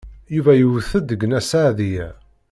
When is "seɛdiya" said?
1.49-2.09